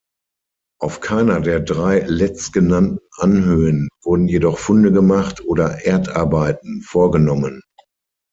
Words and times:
Auf 0.81 0.99
keiner 0.99 1.41
der 1.41 1.59
drei 1.59 1.99
letztgenannten 1.99 2.97
Anhöhen 3.17 3.87
wurden 4.03 4.27
jedoch 4.27 4.57
Funde 4.57 4.91
gemacht 4.91 5.41
oder 5.45 5.85
Erdarbeiten 5.85 6.81
vorgenommen. 6.81 7.61